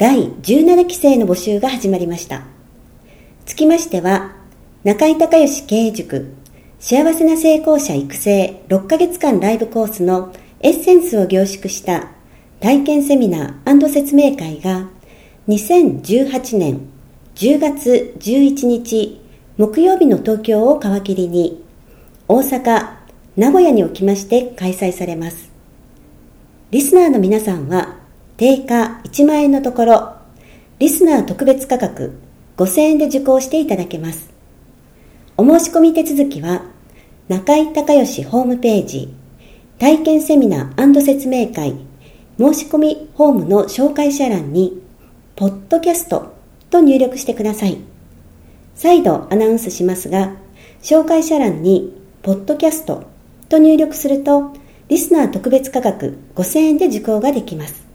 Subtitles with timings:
[0.00, 2.44] 第17期生の募集が始まりました。
[3.44, 4.34] つきましては、
[4.82, 6.32] 中井隆義経営塾
[6.78, 12.12] 幸せな成功者育成6ヶ月間ライブコースのエッセンスを凝縮した
[12.60, 14.88] 体験セミナー説明会が
[15.48, 16.80] 2018年
[17.34, 19.20] 10月11日
[19.58, 21.62] 木曜日の東京を皮切りに
[22.26, 22.94] 大阪、
[23.36, 25.50] 名古屋におきまして開催されます。
[26.70, 27.99] リスナーの皆さんは
[28.40, 30.14] 定価1万円のところ、
[30.78, 32.18] リスナー特別価格
[32.56, 34.30] 5000円で受講していただけます。
[35.36, 36.62] お申し込み手続きは、
[37.28, 39.12] 中井隆義ホームページ、
[39.78, 41.74] 体験セミナー説明会、
[42.38, 44.82] 申し込みホームの紹介者欄に、
[45.36, 46.32] ポッドキャスト
[46.70, 47.76] と入力してください。
[48.74, 50.32] 再度アナウンスしますが、
[50.80, 53.04] 紹介者欄に、ポッドキャスト
[53.50, 54.54] と入力すると、
[54.88, 57.89] リスナー特別価格5000円で受講ができます。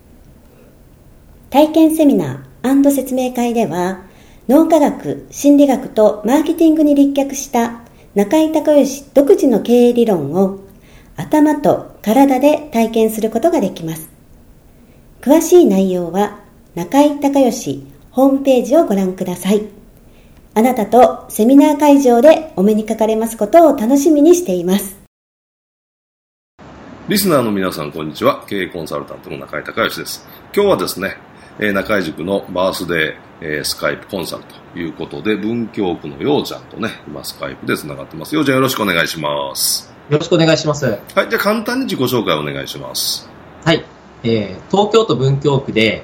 [1.55, 4.01] 体験セミナー説明会では、
[4.49, 7.79] 脳科学、心理学とマーケティングに立脚した
[8.13, 10.59] 中井隆義独自の経営理論を
[11.15, 14.09] 頭と体で体験することができます。
[15.21, 16.41] 詳しい内容は
[16.75, 19.65] 中井隆義ホームページをご覧ください。
[20.55, 24.97] あなたとセミナー会場でお目にかかれますことを楽しみにしています。
[27.07, 28.43] リスナーの皆さん、こんにちは。
[28.45, 30.27] 経営コンサルタントの中井隆義です。
[30.53, 31.15] 今日はですね、
[31.59, 34.43] えー、中井塾のバースデー、えー、スカイプコンサル
[34.73, 38.35] ということで、文京区のようちゃんとね、今スカイプで繋がってます。
[38.35, 39.93] ようちゃんよろしくお願いします。
[40.09, 40.85] よろしくお願いします。
[40.85, 40.99] はい、
[41.29, 43.29] じゃあ簡単に自己紹介をお願いします。
[43.63, 43.83] はい。
[44.23, 46.03] えー、東京都文京区で、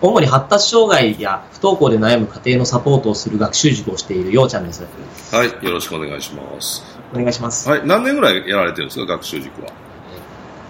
[0.00, 4.86] 主に発達障害や不登校で悩む家庭のサポートをする学習塾をしているようちゃんです。
[5.32, 6.84] はい、よろしくお願いします。
[7.12, 7.68] お願いします。
[7.68, 9.72] はい、何年ぐらいやられてるんですか、学習塾は？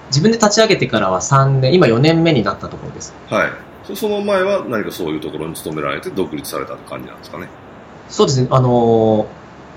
[0.09, 3.15] 自分で立ち上げてからは3年、今4年目になったところです。
[3.29, 3.51] はい。
[3.95, 7.49] その前は何かそういうところに勤められて独立された感じなんですかね。
[8.09, 8.49] そうですね。
[8.51, 9.27] あの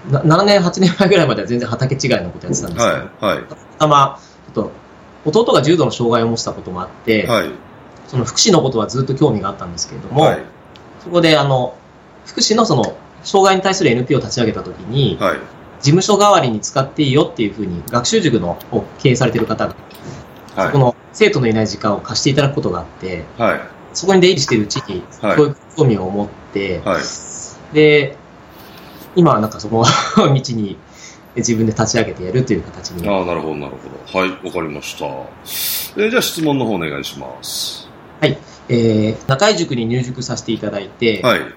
[0.09, 2.91] ー、7年、8年前ぐらいまでは全然畑違いのことやってたんですけ
[3.21, 3.35] ど、はい。
[3.35, 3.43] はい。
[3.77, 4.19] たま、
[4.53, 4.71] ちょっと、
[5.25, 7.49] 弟が重度の障害を持ったこともあって、はい。
[8.07, 10.39] その福祉のことはずっと興味があったんですけれども、はい。
[11.03, 11.75] そこで、あの、
[12.25, 15.37] 福祉のその、障害に対する NPO を立ち上げたときに、はい。
[15.81, 19.75] 事務所代わりに使っていいよっていうふうに、学習塾のを経営されている方が、
[20.55, 23.61] はい、そこの生徒のいない時間を貸していただくことがあって、はい。
[23.93, 27.01] そこに出入りしているうちに、教育興味を持って、はい、
[27.73, 28.15] で、
[29.15, 29.83] 今はなんかその
[30.17, 30.77] 道に
[31.35, 33.07] 自分で立ち上げてやるという形に。
[33.07, 34.19] ああ、なるほど、なるほど。
[34.19, 35.05] はい、わかりました。
[35.05, 37.89] えー、じゃあ質問の方お願いします。
[38.19, 38.37] はい。
[38.69, 41.39] えー、中井塾に入塾させていただいて、はい。
[41.39, 41.49] えー、ま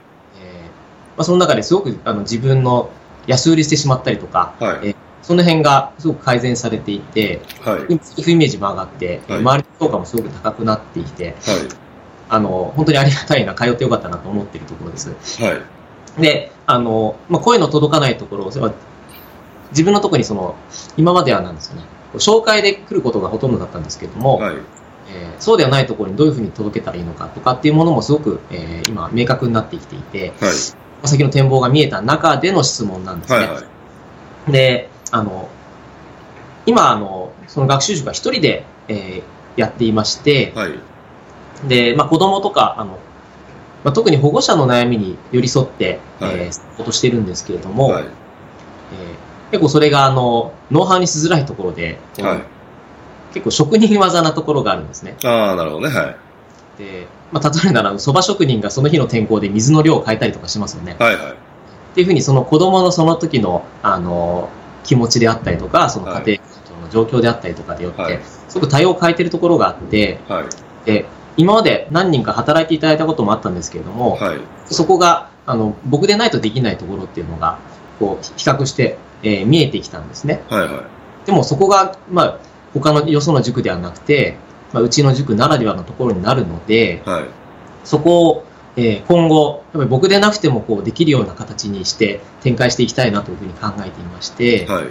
[1.18, 2.90] あ、その中ですごくあの自分の
[3.26, 4.78] 安売りしてしまったりとか、はい。
[4.82, 7.94] えーその辺がすごく改善されていて、はい、
[8.30, 11.34] イメージも上がって、はい、周りの評価もすごく高くなってきて、はい、
[12.28, 15.10] あの、本当にありがたいな、通ってよかったなと思っているところです。
[15.42, 15.54] は
[16.18, 16.20] い。
[16.20, 18.52] で、あの、まあ、声の届かないところを、
[19.70, 20.54] 自分のところにその、
[20.96, 21.82] 今まではなんですかね、
[22.14, 30.52] 紹介で来ることがほとんどだったんですけれども、はい、えー、そうではないところにどういうふうに届けたらいいのかとかっていうものもすごく、えー、今、明確になってきていて、はい、
[31.08, 33.38] 先の展望が見えた中での質問なんですね。
[33.38, 33.60] はいは
[34.48, 35.48] い、で、あの、
[36.66, 40.78] 今、あの、その学習塾は一人で、えー、やっていまして、はい、
[41.68, 42.98] で、まあ、子供とか、あの、
[43.84, 48.08] まあ、特に保護者の悩みに寄り添って、はい、えー、サポートしてるんですけれども、はい、えー、
[49.50, 52.42] 結構それが、あの、ノウハウにしづらいところで、はい、
[53.34, 55.16] 結構職人技なところがあるんですね。
[55.24, 56.16] ああ、なるほどね、はい。
[56.78, 60.96] で、まあ、例えるなら、蕎麦職人がその日の天候で水の量を変えたりとかしますよね。
[60.98, 61.32] はいはい。
[61.32, 61.34] っ
[61.94, 64.48] ていうふうに、その子供のその時の、あの、
[64.84, 66.38] 気持ちであったりとか、その家庭
[66.82, 70.44] の状況であったりとかでよって、はい、すごく対応を変えてるところがあって、はい、
[70.84, 77.58] で今まで何人か働いていただいたこともあったんですけれども、はい、そこがあの、僕でないとできないところっていうのが、
[77.98, 80.42] こう、比較して、えー、見えてきたんですね。
[80.48, 81.26] はいはい。
[81.26, 82.38] でもそこが、まあ、
[82.72, 84.36] 他のよその塾ではなくて、
[84.72, 87.24] まあ、うちの塾ならではのところになるので、はい、
[87.84, 88.44] そこを、
[88.76, 94.86] えー、今後、やっぱり僕でなくてもこうできるような形にして展開していきたいなというふうに考えていまして、はい、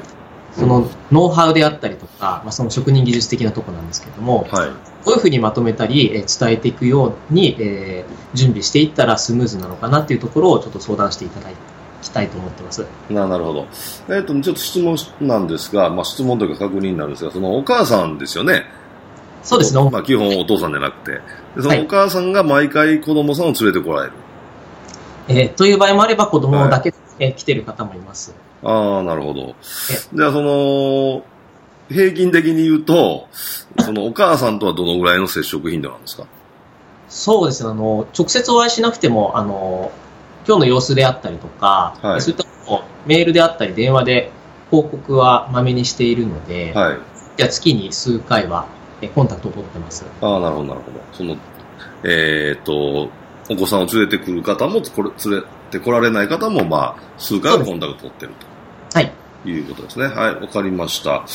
[0.58, 4.70] そのノウハウであったりとか、まあ、その職人技術的なところなんですけれども、はい、
[5.04, 11.50] こういうふうにまとめたり、えー、伝えていくように、えー、準備していったらスムーズなのかなっていうところをちょっと相談していただ
[12.02, 12.86] きたいと思ってます。
[13.10, 13.68] ななるほど。
[14.10, 18.66] えっ、ー、と、ちょっと質問なんですが、まあ、質問というか確認なんですが、そのお母さんですよね。
[19.42, 19.90] そうですね。
[19.90, 21.20] まあ、基本お父さんじゃなくて。
[21.60, 24.14] そのお母さんが毎回子供さんを連れてこられる。
[25.28, 28.36] はい、えー、という場合もあれば子供だけ、はい、えー、来てる方もいます。
[28.64, 29.56] ああ、なるほど。
[30.14, 31.24] じゃあ、その、
[31.90, 33.28] 平均的に言うと、
[33.80, 36.26] そのお母さんとはどのぐらいの接触頻度なんですか？
[37.10, 37.70] そうですね。
[37.70, 39.92] あの、直接お会いしなくても、あの、
[40.48, 44.32] 今日の様子であったりとか、はい、そういったのをメールであったり電話で
[44.72, 46.98] 報告はまめにしているので、はい、
[47.38, 48.66] じゃあ月に数回は
[49.14, 50.06] コンタクトを取ってます。
[50.22, 51.00] ああ、なるほど、なるほど。
[51.14, 51.38] その、
[52.04, 53.10] えー、っと、
[53.50, 58.53] お子さんを連れてくる方も、これ連れてこられない方も、まあ、数回はコンタクト取ってると。
[58.94, 59.12] はい。
[59.46, 60.06] いうことですね。
[60.06, 61.26] はい、わかりました。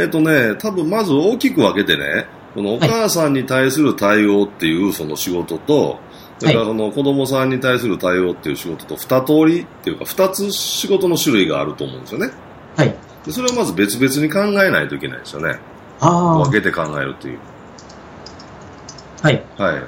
[0.00, 5.98] えっ、とね、多分まず大きく分けてね、このお母さんに対する対応っていうその仕事と、
[6.38, 12.32] それからその子供さんに対する対応っていう仕事と二通りっていうか二つ仕事の種類があると思うんですよね。
[12.76, 12.94] はい。
[13.24, 15.58] でそれをまず別々に考えないといけないですよね。
[16.00, 17.38] 分けて考えるという。
[19.22, 19.42] はい。
[19.56, 19.82] はい。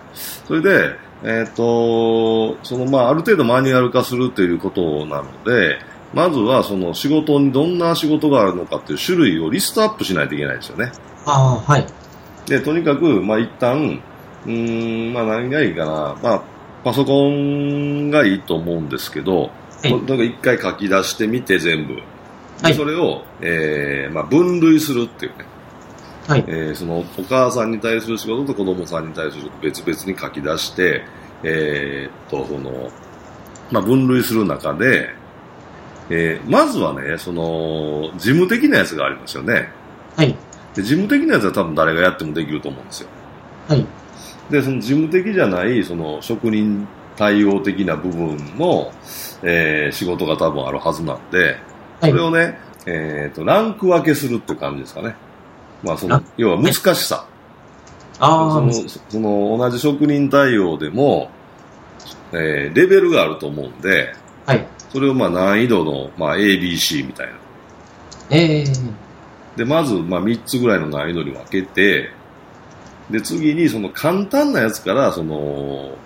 [0.46, 5.78] それで、えっ、ー、と、そのまあ、ある程度マニュアル化するということなので、
[6.14, 10.92] まずはその仕事にどんな仕事があるのかっていう種類をリストアップしないといけないですよね。
[11.24, 11.86] ああ、はい。
[12.46, 14.00] で、とにかく、まあ一旦、
[14.46, 16.16] うん、まあ何がいいかな。
[16.22, 16.42] まあ、
[16.84, 19.50] パソコンがいいと思うんですけど、
[19.82, 21.94] はい、なんか一回書き出してみて全部。
[22.62, 25.44] はい、それを、えー、まあ分類するっていうね。
[26.28, 31.04] はいえー、そのお母さんに対する仕事と子供さんに対する別々に書き出して、
[31.44, 32.90] えー、っとその
[33.70, 35.10] まあ、分類する中で、
[36.10, 39.68] えー、まずはねその事務的なやつがありますよね、
[40.16, 40.36] はい、
[40.74, 43.08] で事務的なやつは多分誰がやってもできると思うんですよ、
[43.68, 43.86] はい、
[44.50, 46.86] でその事務的じゃないその職人
[47.16, 48.92] 対応的な部分の、
[49.42, 51.56] えー、仕事が多分あるはずなんで、
[52.00, 55.16] それをね、えーとランク分けするっていう感じですかね。
[55.82, 57.26] まあ、その、要は難しさ。
[58.18, 61.30] あその、その、同じ職人対応でも、
[62.32, 64.14] えー、レベルがあると思うんで、
[64.46, 64.66] はい。
[64.96, 67.32] それをまあ難易度の、まあ ABC みたいな。
[68.30, 72.12] ええー、で、まず、まあ3つぐらいの難易度に分けて、
[73.10, 75.98] で、次にその簡単なやつから、その、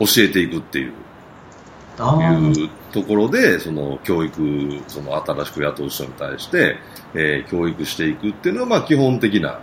[0.00, 6.78] 教えていくっていう、いうところで、その教育、その新しく雇う人に対して、
[7.14, 9.60] えー、教育していくっていうのが、まあ基本的な、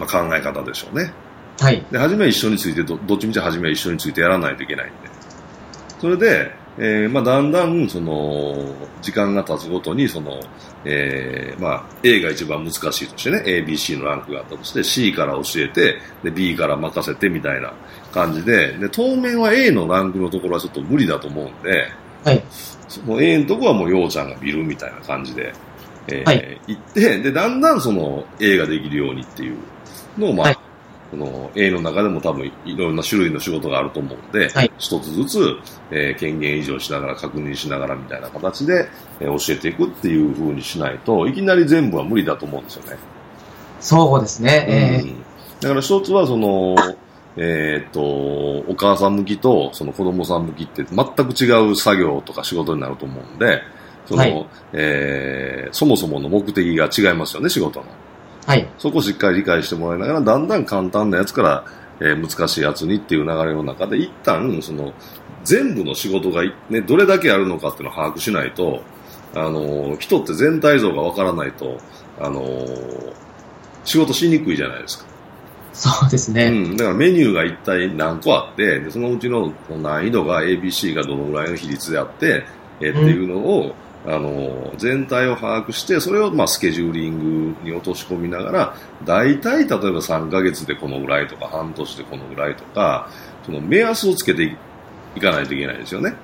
[0.00, 1.12] まあ、考え方でしょうね。
[1.60, 1.84] はい。
[1.92, 4.94] で、初めは一緒についてど、どっちみち初めは一緒についてやらないといけないんで。
[6.00, 8.56] それで、えー、まあだんだん、その、
[9.02, 10.38] 時間が経つごとに、その、
[10.84, 17.72] えー、まあ A が一番難しいとしてね、A、B、C のランクがあったとして、C から教えて、で、B から任せてみたいな
[18.12, 21.90] 感じで、で、当面は A のランクのところはちょっと無理だと思うんで、
[22.24, 22.44] はい。
[22.88, 25.52] その A のところはもうようちゃんが見るみたいな感じで、
[26.06, 29.56] えー、はい、行って、で、だんだんその A ができるようにっていう
[30.16, 30.58] のを、まあ、はい、
[31.10, 35.56] この A の中でも多分いろんな種類の仕事があると思うんで、はい、一つずつ、
[35.90, 38.88] えー、権限移譲しながら確認しながらみたいな形で、
[39.20, 42.98] えー、教えていくっていう風にしないといきなり全部は無理だと思うんですよね。
[43.80, 45.02] そうですね。
[45.04, 45.24] うん、
[45.60, 46.76] だから一つはその、
[47.36, 53.62] えっ、と、お母さん向きとその子供さん向きって全く違う作業とか仕事になると思うんで、
[54.06, 57.86] その、はい、えー、そもそもの目的が違いますよね、仕事の。
[58.48, 58.66] はい。
[58.78, 61.64] そこをしっかり理解してもらいながら、だんだん簡単なやつから、
[62.00, 64.94] えー、難しいやつにっていう流れの中で、一旦、その、
[65.44, 68.80] 全部の仕事が、ね、どれだけあるのかっていうのを把握しないと、
[69.34, 71.76] あのー、人って全体像がわからないと、
[72.18, 73.12] あのー、
[73.84, 75.04] 仕事しにくいじゃないですか。
[75.74, 76.46] そうですね。
[76.46, 76.76] うん。
[76.78, 82.46] だからメニューが一体何個あって、でそのうちの難易度が ABC がどのぐらいの比率であって、
[82.80, 88.74] えー、っていうのを、うんあの全体を把握してそれをまあスケジューリングに落とし込みながら
[89.04, 93.10] 大体例えば3ヶ月でこのぐらいとか半年でこのぐらいとか
[93.44, 94.56] その目安をつけて
[95.14, 96.14] いかないといけないですよね、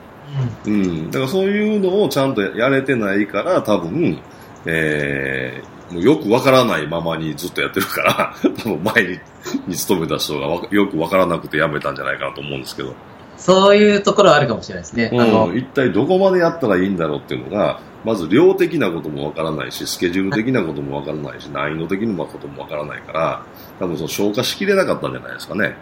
[0.66, 4.18] うん、うん、だからそういうのをちゃんとやれてないから多分、
[4.64, 9.20] えー、もうよくわからないままにずっとやってるから 多分前に
[9.66, 12.94] に勤めた人がよくわからなくて辞めたんじゃないかなと思うんですけど
[13.44, 15.10] そういうところはあるかもしれないですね。
[15.12, 23.42] うん、あの一体どこまでやったらいいんだろうっていうのが、まず量的なこともわからないし、スケジュール的なこともわからないし、難易度的なこともわからないから、
[23.78, 25.64] 多分その消化しきれなかったんじゃないですかね。
[25.64, 25.74] やっ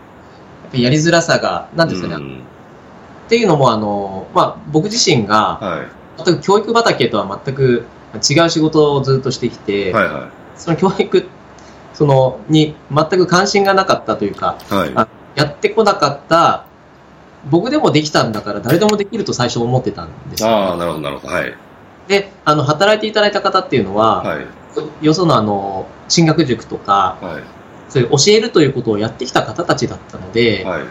[0.73, 2.14] ぱやりづらさが、なんですかね。
[2.16, 2.40] うん、
[3.26, 5.85] っていうのも、あの、まあ、僕自身が、は
[6.19, 7.87] い、全く教育畑とは全く
[8.28, 10.23] 違う仕事をずっとしてきて、はいはい、
[10.57, 11.28] その教育
[11.95, 16.66] そのに全く関心がなかったというか、はい、やってこなかった
[17.51, 21.35] 僕でもできたんだから誰でもできると最初思ってたんですよ、ああ、なるほど、なるほど。
[21.35, 21.55] はい。
[22.09, 24.47] で、あの、働いていただいた方っていうのは、はい、
[25.07, 27.43] よそのあの、進学塾とか、はい、
[27.89, 30.83] そういう教えるということをやってきた方たちだったので、はい、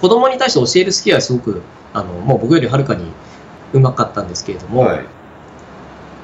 [0.00, 3.04] 子供に対して教えるスキルはすごく、あの、もう僕よりはるかに
[3.72, 5.04] うまかったんですけれども、はい、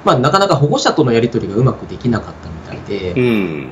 [0.05, 3.71] まあ、なかなか保護者とのやり取りがうまくできなかったみたいで、うん、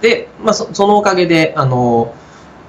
[0.00, 2.14] で、まあそ、そのおかげで、あの、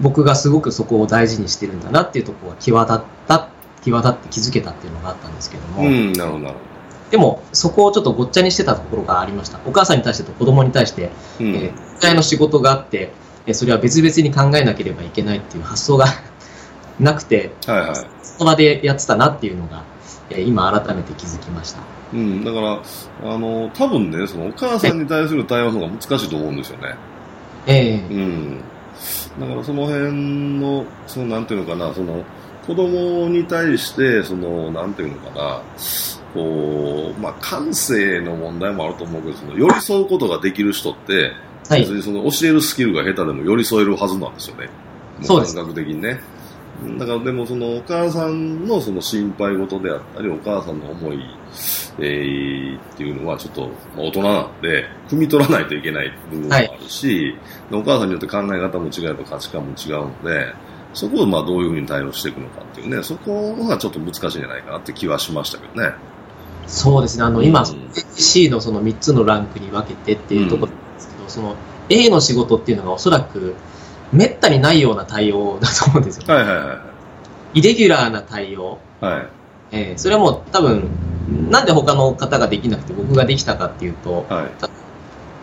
[0.02, 3.50] 僕がすごくそこを大事にしてるんだなっていうところが際立った、
[3.82, 5.84] 際立って気づけたっていうのがあったんですけども。
[5.84, 6.76] うん、なるほど、なるほど。
[7.12, 9.60] でも、そこをちょっとごっちゃにしてたところがありました。
[9.66, 13.12] お母さんに対してと子供に対して、うん、えー、の仕事があって、
[13.48, 16.08] えそれは別々に考えなければいけないっていう発想が
[17.00, 19.84] なくて、はいはい、その場でやってたなっていうのが、
[20.30, 21.80] えー、今改めて気づきました。
[22.14, 22.82] うん、だから、
[23.34, 26.96] あの、多分ね、そのお母さんに対する対応の方が難しいと思うんですよね。
[27.68, 28.62] ええー、うん。
[29.40, 32.24] だからその辺の、そのなんていうのかな、その
[32.66, 35.62] 子供に対して、そのなんていうのかな、
[36.34, 41.32] こう、まあ感性の問題もあると思うけど、その寄り添うことができる人って、
[41.70, 44.70] はい、別にその教えるスキルが下手でも寄り添えるはずなんですよね。
[45.22, 45.56] そうです。
[45.56, 46.20] 感覚的にね。
[46.98, 51.20] だからでもそのお母さんのその心配事であったり、お母さんの思い、
[52.00, 57.36] えー、っていうのはちょっと大人なんで、汲み取らないといけない部分もあるし、
[57.72, 60.54] はい、お母さんによって考え方も違えば価値観も違うので、
[60.94, 65.94] そこをまあどういうふうに対応していくのかっていうね、そこがちょっと難しいんじゃないかなって気はしましたけどね。
[66.68, 71.56] そうですね、あの、今、うん、C のその3つのランクに分けてっていうところなんですけど、うん、その
[71.90, 73.56] A の仕事っていうのがおそらく、
[74.12, 76.34] めったにないような対応だと思うんですよ。
[76.34, 76.74] はいはいは
[77.56, 77.60] い。
[77.60, 78.80] イレギュラーな対応。
[79.02, 79.28] はい。
[79.72, 80.90] えー、それはもう多分、
[81.50, 84.52] なんで他の方ができなくて僕ができたかっていうと、はい、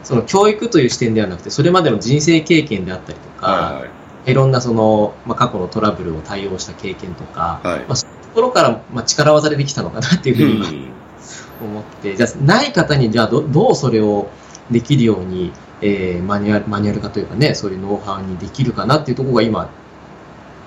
[0.04, 3.88] その教育という視点ではなくて、それまでの人生経験であったりとか、はいは
[4.26, 10.88] い、いろんなその、まあ、過去のトラブルを対応した経験とか、はい、まあ、そういうところから、まあ、力技でできたのかなっていうふうに、
[11.60, 14.28] 思って、じゃあ、ない方に、じゃあど、どうそれを
[14.70, 15.52] できるように、
[15.82, 19.68] えー、マニュアル、マニュアル化というかね、そういうノウハウにできるかなっていうところが今、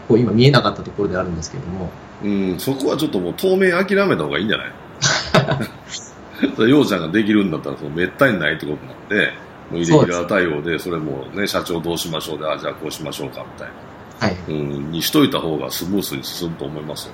[0.07, 1.89] こう今見えなかったところであるんですけども。
[2.24, 4.72] うん、そこはちょっともう当面諦めた方がいいんじゃない？
[6.69, 9.31] ようちゃんができるんだったら、そのめったにないってことなんで、
[9.72, 14.27] もうイレギュラー対応で、それもね、社長どうしましょうで、あ、じゃあこうしましょうかみたいな。
[14.27, 14.38] はい。
[14.50, 17.13] うん、にしといた方がスムースに進むと思いますよ。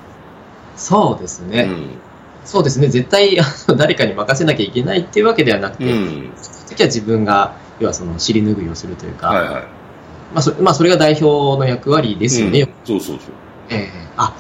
[0.76, 1.64] そうですね。
[1.64, 1.90] うん
[2.44, 3.38] そうですね、絶対
[3.78, 6.32] 誰かに任せなきゃいけないっていうわけではなくて、うん、
[6.68, 9.64] 時は自分が、要はその尻拭いをするというか、はいはい、
[10.34, 12.62] まあそまあ、それが代表の役割ですよね。
[12.62, 13.34] うん、そうそうそう。
[13.70, 14.34] ええー、あ、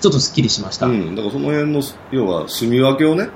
[0.00, 0.86] ちょっとすっきりしました。
[0.86, 3.28] うん、だからその辺の、要は住み分けをね、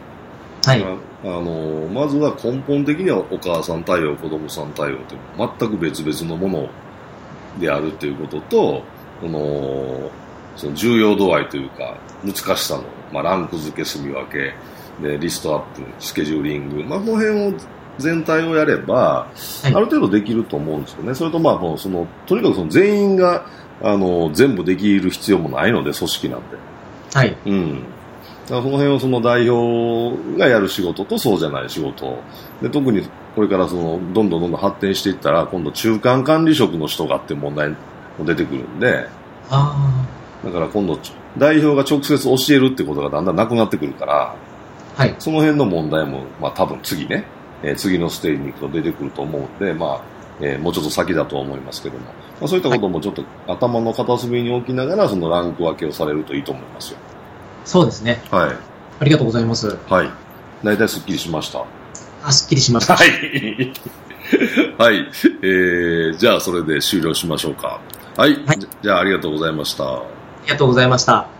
[0.65, 0.85] はい。
[0.85, 6.69] あの、まずは根本的にはお母さん対応、子供さん対応って全く別々のもの
[7.59, 8.83] であるっていうことと、
[9.21, 10.11] この、
[10.57, 14.55] その重要度合いというか、難しさの、まあ、ランク付け、住み分け、
[15.03, 17.55] で、リストアップ、スケジューリング、まあ、この辺を、
[18.01, 19.29] 全体をやれば、
[19.63, 21.15] はい、ある程度できると思うんですよね。
[21.15, 23.47] それと、まあ、もう、その、とにかくその全員が、
[23.83, 26.57] あの、全部できる必要もないので、組織なんて。
[27.15, 27.37] はい。
[27.47, 27.85] うん。
[28.51, 32.19] だからその辺をその代表がやる仕事とそうじゃない仕事。
[32.61, 37.77] で、特にこれからその、どんどんどんどん発展していったら、今度中間管理職の人がって問題も
[38.25, 39.07] 出てくるんで、
[39.51, 40.05] あ
[40.45, 40.99] だから今度、
[41.39, 44.35] 代表が直接教えるってことがだんだんなくなってくるから、
[44.97, 45.15] はい。
[45.19, 47.25] その辺の問題も、まあ多分次ね、
[47.63, 50.01] えー、次のステージに行くと出てくると思うんで、まあ、
[50.41, 52.13] えー、もうちょっと先だと思いますけども、ま
[52.43, 56.99] あ、そういったこともちょっと頭の片隅に置きながら、そのランク分けをされるといいと思いますよ。
[57.65, 58.23] そうですね。
[58.31, 58.57] はい。
[59.01, 59.77] ありがとうございます。
[59.89, 60.11] はい。
[60.63, 61.65] 大体すっきりしました。
[62.23, 62.97] あ、すっきりしました。
[62.97, 63.11] はい。
[64.79, 65.07] はい。
[65.43, 67.81] えー、じゃあそれで終了しましょうか。
[68.17, 68.35] はい。
[68.45, 69.85] はい、じゃあありがとうございました。
[69.85, 70.03] あ
[70.45, 71.40] りがとうございました。